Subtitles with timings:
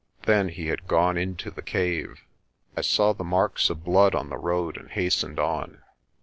[0.23, 2.21] Then he had gone into the cave.
[2.75, 5.83] I saw the marks of blood on the road and hastened on.